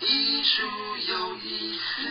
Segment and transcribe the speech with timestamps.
[0.00, 0.62] 艺术
[1.08, 2.02] 有意思。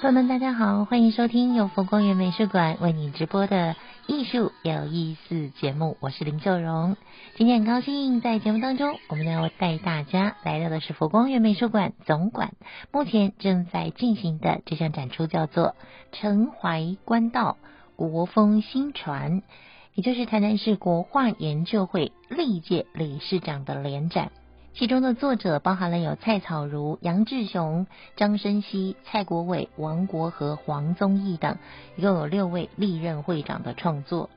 [0.00, 3.74] 朋友们，大家好，欢迎收听由佛光园美术馆为你直播的
[4.06, 6.96] 艺术有意思节目，我是林秀荣。
[7.34, 12.52] 今天很高兴在节目当中，我们要带大家来到的是佛光园美术馆总馆，
[12.92, 15.68] 目前正在进行的这项展出叫做
[16.12, 17.56] 《承怀官道
[17.96, 19.40] 国风新传》，
[19.94, 24.32] 也就是台南市国画研究会历届理事长的联展。
[24.76, 31.58] 其中的作者包含了有蔡草如、杨志雄、张申熙、蔡国伟、王国和、黄宗义等，
[31.94, 34.30] 一共有六位历任会长的创作。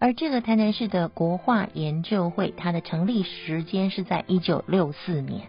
[0.00, 5.46] 而这个台南市的国画研究会，它的成立时间是在一九六四年，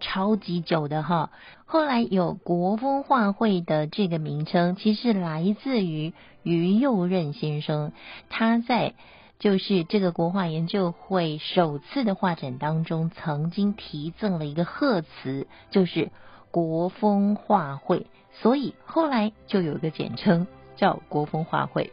[0.00, 1.30] 超级久的哈。
[1.64, 7.92] 后来有国风画会的这个名称，其实来自于于右任先生，
[8.28, 8.94] 他在。
[9.38, 16.10] 就是这个国画研究会首次的画展当中，曾经题赠了一个贺词，就是
[16.50, 21.92] 国风画会，所以后来就有一个简称叫国风画会。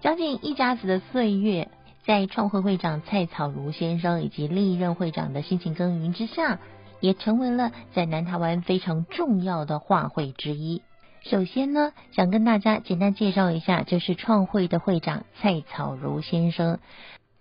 [0.00, 1.70] 将近一家子的岁月，
[2.04, 6.58] 在创会会长蔡草如先生以及历任会长的辛勤耕耘之下，
[7.00, 10.82] 也成为了在南台湾非常重要的画会之一。
[11.22, 16.78] 首先呢，想跟大家简单介绍一下，就是创会的会长蔡草如先生。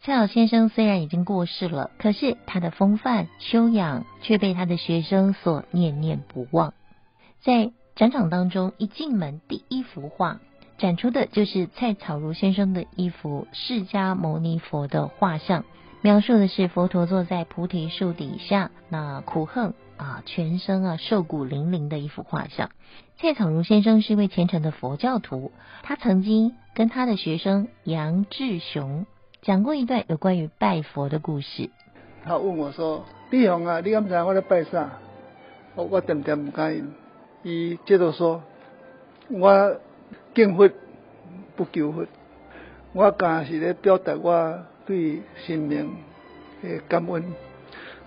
[0.02, 6.74] 蔡老先生虽然已经过世了，可是他的风范修养却被他的学生所念念不忘。
[7.42, 10.40] 在展场当中，一进门第一幅画
[10.78, 15.66] 展出的就是蔡草如先生的一幅释迦牟尼佛的画像，
[16.02, 19.74] 描述的是佛陀坐在菩提树底下，那苦恨。
[19.98, 22.70] 啊，全身啊瘦骨嶙嶙的一幅画像。
[23.18, 25.52] 蔡草如先生是一位虔诚的佛教徒，
[25.84, 29.06] 他曾经跟他的学生杨志雄
[29.42, 31.70] 讲过一段有关于拜佛的故事。
[32.24, 34.90] 他问我说：“弟兄啊，你敢知我在拜啥？”
[35.76, 36.94] 我我点点不敢应。
[37.44, 38.42] 伊接着说
[39.28, 39.82] ：“我
[40.34, 40.70] 敬佛
[41.58, 42.06] 不求佛，
[42.94, 45.96] 我讲是咧表达我对生命
[46.64, 47.24] 的感恩，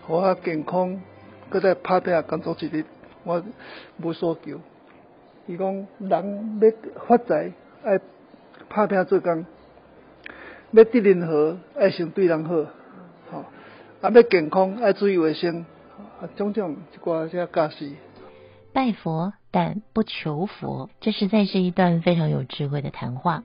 [0.08, 1.00] 我健康。”
[1.48, 2.84] 搁再拍拼工作一日，
[3.24, 3.44] 我
[4.02, 4.58] 无所求。
[5.46, 6.72] 伊讲人要
[7.06, 7.52] 发财，
[7.84, 8.00] 爱
[8.70, 9.44] 拍拼做工；
[10.70, 12.54] 要得人和，爱先对人好。
[13.30, 13.44] 吼，
[14.00, 15.66] 啊要健康，爱注意卫生。
[16.22, 17.92] 啊，种种一寡些假事。
[18.72, 23.44] 拜佛但不求佛，这实在是一段非常有智慧的谈话。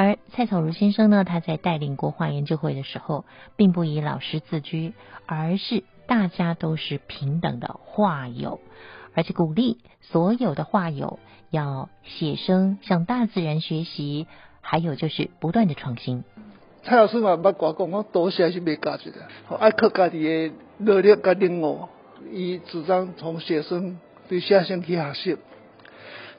[0.00, 4.94] 而蔡草如先生呢，他在带领国画研究会的时候，并不以老师自居，
[5.26, 5.84] 而是。
[6.06, 8.60] 大家都是平等的画友，
[9.14, 14.26] 而且鼓励所有的画友要写生，向大自然学习，
[14.60, 16.24] 还有就是不断的创新。
[16.82, 19.18] 蔡老师嘛，捌我讲，我多写是没价值的，
[19.58, 21.88] 爱靠家己的努力甲领悟。
[22.32, 25.36] 伊主张从写生对下乡去学习，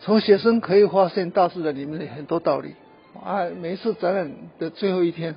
[0.01, 2.75] 从写生可以发现大自然里面的很多道理。
[3.23, 5.35] 啊，每一次展览的最后一天，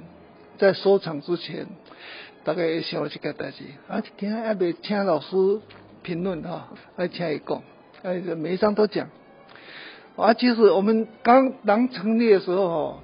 [0.59, 1.67] 在收场之前。
[2.45, 5.35] 大概会想这个代志，啊，今天还没请老师
[6.03, 7.63] 评论哈，来请伊讲，
[8.03, 9.09] 哎，每一张都讲。
[10.15, 13.01] 啊，其实我们刚刚成立的时候哈，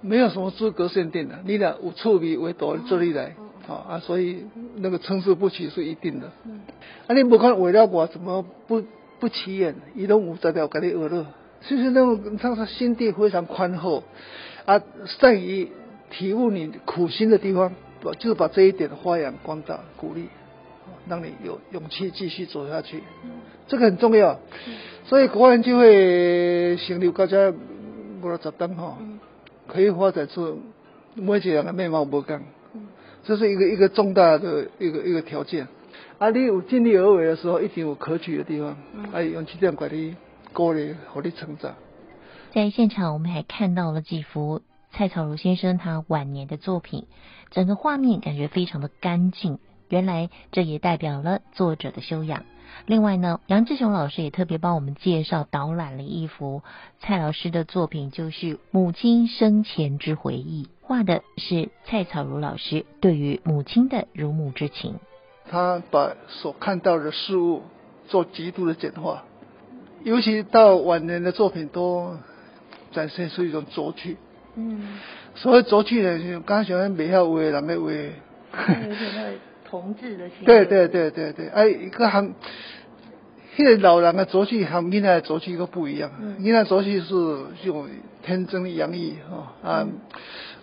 [0.00, 3.36] 没有什么资格限定的，你俩有趣味为多这里来，
[3.68, 4.46] 啊啊，所以
[4.76, 6.28] 那个参差不齐是一定的。
[7.06, 8.82] 啊，你不看为了我怎么不
[9.20, 9.74] 不起眼？
[9.94, 11.26] 伊拢有在表跟你学乐，
[11.68, 14.02] 其实那种他说心地非常宽厚，
[14.64, 15.70] 啊，善于
[16.10, 17.72] 体悟你苦心的地方。
[18.18, 20.28] 就是把这一点发扬光大，鼓励，
[21.08, 23.02] 让你有勇气继续走下去，
[23.66, 24.38] 这个很重要。
[25.06, 28.98] 所以国人就会成立国家五六十年哈，
[29.66, 30.60] 可以发展出
[31.14, 32.42] 每一个人的面貌不同，
[33.24, 35.66] 这是一个一个重大的一个一个条件。
[36.18, 38.76] 啊，你有尽力而为的时候，一定有可取的地方，
[39.10, 40.14] 还有勇气这样管理
[40.54, 41.74] 鼓励和你成长。
[42.52, 44.62] 在现场，我们还看到了几幅。
[44.92, 47.08] 蔡草如先生他晚年的作品，
[47.50, 49.58] 整个画面感觉非常的干净。
[49.88, 52.44] 原来这也代表了作者的修养。
[52.86, 56.62] 另外呢，杨志雄老师也特别帮我们介绍导览了一幅
[57.00, 64.94] 蔡老师的作品，就是母亲生前之回忆，画的是蔡草如老师对于母亲的如母之情。
[65.50, 67.62] 他把所看到的事物
[68.06, 69.24] 做极度的简化，
[70.04, 72.16] 尤其到晚年的作品都
[72.92, 74.16] 展现出一种拙趣。
[74.54, 75.00] 嗯，
[75.34, 78.08] 所谓拙趣呢，就刚喜欢美好为，人要画，有
[79.16, 79.32] 那个
[79.68, 80.28] 同志的。
[80.44, 82.34] 对对对对对，哎，一个很
[83.56, 86.10] 现在老人的作曲和囡仔的作曲都不一样。
[86.38, 87.14] 囡仔作曲是
[87.64, 87.88] 用
[88.22, 89.86] 天真洋溢哈啊，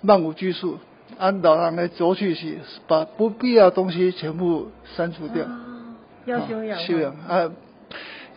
[0.03, 0.77] 万无拘束。
[1.17, 2.57] 按老人的作曲是
[2.87, 5.45] 把不必要的东西全部删除掉。
[6.25, 6.79] 要修养。
[6.79, 7.51] 修养啊，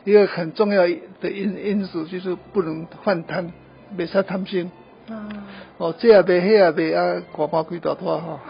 [0.04, 3.50] 一个很重要的因因素就是不能犯贪，
[3.96, 4.70] 别太贪心。
[5.08, 5.28] 啊。
[5.76, 8.40] 哦，这也别，那也别啊，寡包鬼倒拖哈。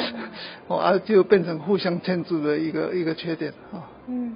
[0.68, 3.88] 哦啊，就变成互相牵制的一个一个缺点哈。
[4.06, 4.34] 嗯。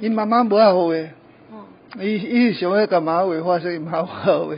[0.00, 1.64] 伊妈妈不爱画，哦，
[1.98, 4.54] 伊伊想要干嘛画画，所以妈妈画，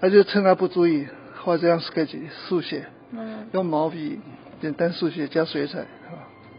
[0.00, 1.08] 他就趁他不注意
[1.42, 2.16] 画这样 sketch
[2.46, 4.20] 速写，嗯，用毛笔
[4.60, 5.80] 简单速写加水彩，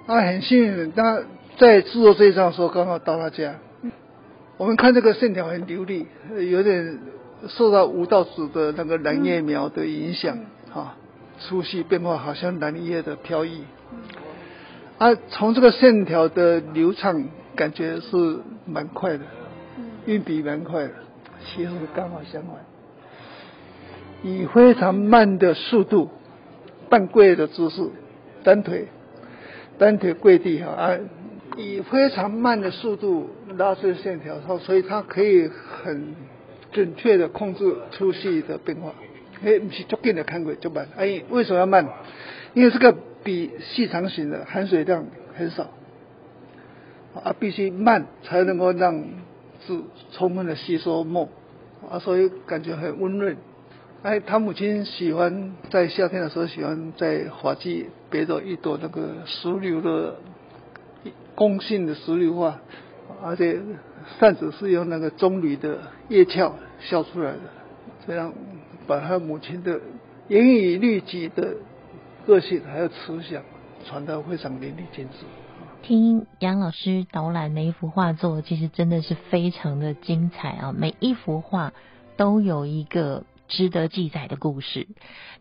[0.08, 1.22] 啊，很幸运，他
[1.58, 3.58] 在制作这一张的时候刚好到他家，嗯，
[4.58, 6.06] 我们看这个线条很流利，
[6.52, 7.00] 有点
[7.48, 10.38] 受到吴道子的那个蓝叶描的影响，
[10.72, 10.96] 哈，
[11.40, 13.64] 粗细变化好像蓝叶的飘逸，
[14.98, 17.24] 啊，从这个线条的流畅。
[17.56, 19.24] 感觉是蛮快的，
[20.08, 20.90] 运笔蛮快的，
[21.46, 22.56] 其实刚好相反，
[24.24, 26.10] 以非常慢的速度，
[26.90, 27.92] 半跪的姿势，
[28.44, 28.88] 单腿，
[29.78, 30.98] 单腿跪地哈啊，
[31.58, 36.16] 以非常慢的速度拉出线条后，所以它可以很
[36.72, 38.94] 准确的控制粗细的变化。
[39.44, 41.88] 哎，不是足紧的看过就慢，哎，为什么要慢？
[42.54, 45.06] 因为这个笔细长型的含水量
[45.36, 45.70] 很少。
[47.14, 49.04] 啊，必须慢才能够让
[49.68, 49.84] 字
[50.14, 51.30] 充分的吸收墨，
[51.88, 53.38] 啊，所以感觉很温润。
[54.02, 60.16] 哎，他母亲喜欢在夏天的时候喜欢在发髻别着一朵那个石榴的
[61.36, 62.60] 弓形的石榴花，
[63.22, 63.60] 而且
[64.20, 67.40] 扇子是用那个棕榈的叶鞘削出来的，
[68.06, 68.34] 这样
[68.88, 69.80] 把他母亲的
[70.28, 71.56] 严以律己的
[72.26, 73.42] 个性还有慈祥
[73.86, 75.26] 传得非常淋漓尽致。
[75.82, 80.72] 听杨老师导览每一幅画作，其实真的是非常的精彩啊！
[80.72, 81.74] 每一幅画
[82.16, 84.88] 都有一个值得记载的故事。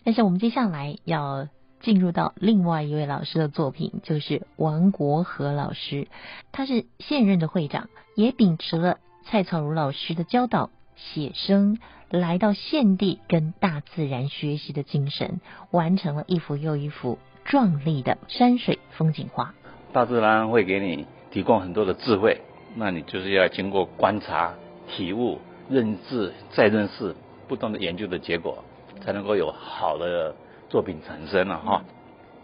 [0.03, 1.47] 但是我们接下来要
[1.83, 6.09] 进入到另外一位老师的作品，就是王国和老师。
[6.53, 15.41] 他是现任的会长，也秉持了蔡草如老师的教导，写生来到现地跟大自然学习的精神，
[15.71, 19.55] 完成了一幅又一幅壮丽的山水风景画。
[19.93, 22.41] 大自然会给你提供很多的智慧，
[22.77, 24.55] 那你就是要经过观察、
[24.89, 25.39] 体悟、
[25.69, 27.15] 认知、再认识，
[27.49, 28.65] 不断的研究的结果，
[29.05, 30.35] 才能够有好的
[30.73, 31.83] 作品产生了哈。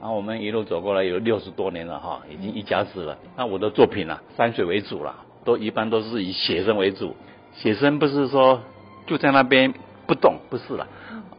[0.00, 3.16] 然后我们一路走过来有六十多年了哈，已经一家子了。
[3.36, 7.16] 那我的作品啊，山水为主了，都一般都是以写生为主。
[7.54, 8.60] 写生不是说
[9.06, 9.72] 就在那边
[10.06, 10.86] 不动，不是了，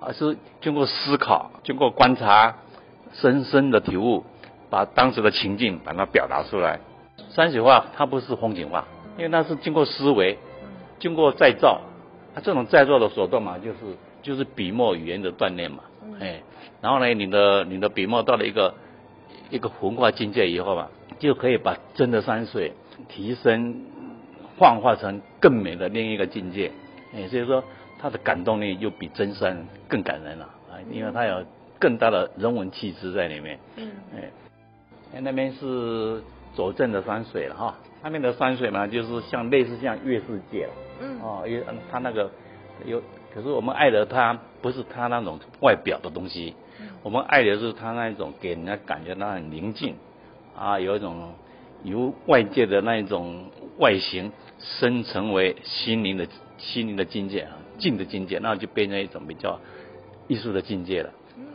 [0.02, 2.56] 而是经过思考、经过观察，
[3.14, 4.26] 深深的体悟。
[4.72, 6.80] 把当时的情境把它表达出来。
[7.32, 8.86] 山水画它不是风景画，
[9.18, 10.38] 因为它是经过思维，
[11.00, 11.82] 经过再造。
[12.36, 13.78] 它这种再造的手段嘛，就是
[14.22, 15.80] 就是笔墨语言的锻炼嘛。
[16.20, 16.42] 哎，
[16.82, 18.74] 然后呢，你的你的笔墨到了一个
[19.50, 22.74] 一个浑化境界以后吧，就可以把真的山水
[23.08, 23.82] 提升
[24.58, 26.72] 幻化成更美的另一个境界。
[27.16, 27.64] 哎，所以说
[28.00, 31.44] 它的感动力又比真山更感人了啊，因为它有
[31.80, 33.60] 更大的人文气质在里面。
[33.78, 34.30] 嗯，哎。
[35.22, 36.22] 那边是
[36.54, 42.30] 左镇的山水了哈，那边的山水嘛，就是像类似像月世界了，嗯，哦，因为它那个
[42.86, 43.02] 有，
[43.34, 46.56] 可是我们爱的他不是他那种外表的东西，
[47.04, 49.96] 我们爱的是他那一种给人家感觉到很宁静，
[50.58, 51.34] 啊，有一种
[51.84, 59.60] 由外界的那一种外形生成为心灵的心灵的境界啊，静的境界，那就变成一种比较
[60.28, 61.10] 艺术的境界了，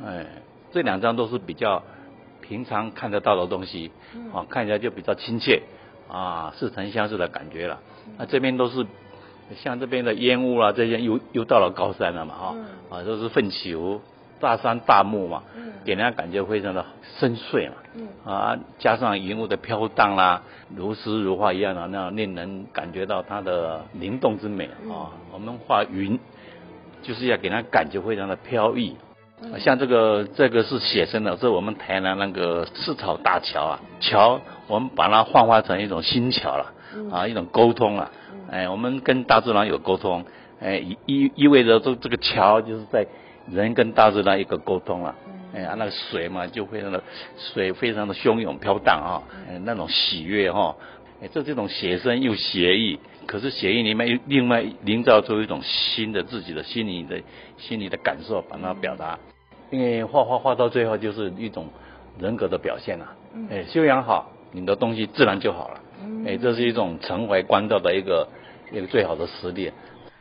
[0.04, 0.26] 哎，
[0.72, 1.82] 这两张都是比较。
[2.46, 3.90] 平常看得到的东西，
[4.30, 5.62] 啊，看起来就比较亲切，
[6.10, 7.80] 啊，似曾相识的感觉了。
[8.18, 8.86] 那这边都是
[9.56, 12.54] 像这边的烟雾啊，这些又又到了高山了嘛，哈，
[12.90, 14.00] 啊，都是奋起湖，
[14.40, 15.42] 大山大木嘛，
[15.84, 16.84] 给人家感觉非常的
[17.18, 20.42] 深邃嘛，啊，加上云雾的飘荡啦，
[20.74, 25.12] 如诗如画一样的，那样令人感觉到它的灵动之美啊。
[25.32, 26.18] 我们画云，
[27.02, 28.96] 就是要给人家感觉非常的飘逸。
[29.58, 36.72] 像这个，这个是写生的，是我们台南那个赤草大桥啊，桥我们把它幻化成一种新桥了，
[37.10, 38.10] 啊，一种沟通啊，
[38.50, 40.24] 哎，我们跟大自然有沟通，
[40.60, 43.06] 哎，意意味着这这个桥就是在
[43.50, 45.14] 人跟大自然一个沟通了，
[45.54, 47.02] 哎，那个水嘛就非常的
[47.36, 50.76] 水非常的汹涌飘荡啊，哎，那种喜悦哈，
[51.22, 57.20] 哎，这这种写生又写意，可是写意里面又另外营造出一种新的自己的心理的
[57.58, 59.18] 心理的感受，把它表达。
[59.70, 61.68] 因为画画画到最后就是一种
[62.20, 63.06] 人格的表现呐，
[63.50, 65.80] 哎，修养好，你的东西自然就好了。
[66.24, 68.28] 哎，这是一种承怀观照的一个
[68.72, 69.72] 一个最好的实力。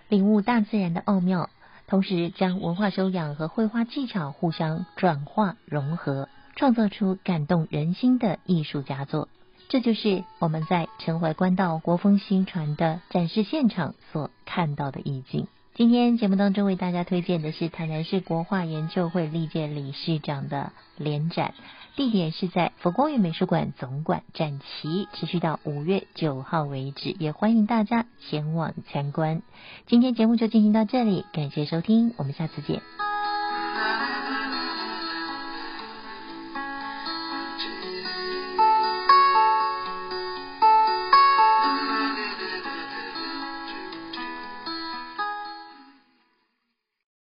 [0.09, 1.49] 领悟大自然的奥妙，
[1.87, 9.29] 同时将文化修养和绘画技巧互相转化融合，创造出感动人心的艺术佳作。
[9.69, 15.47] 这就是我们在陈怀观道国风新传的展示现场所看到的意境。
[15.73, 21.55] 今天节目当中为大家推荐的是台南市国画研究会历届理事长的联展，
[21.95, 29.43] 地点是在佛光园美术馆总馆，展期持续到五月九号为止，也欢迎大家前往参观。
[29.85, 32.81] 今天节目就进行到这里，感谢收听，我们下次见。